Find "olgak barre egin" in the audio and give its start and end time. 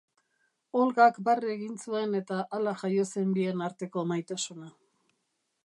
0.83-1.75